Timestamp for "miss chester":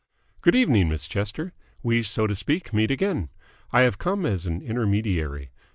0.89-1.53